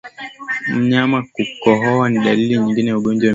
Mnyama 0.73 1.21
kukohoa 1.31 2.09
ni 2.09 2.19
dalili 2.19 2.57
nyingine 2.57 2.89
ya 2.89 2.97
ugonjwa 2.97 2.97
wa 2.97 3.15
minyoo 3.23 3.29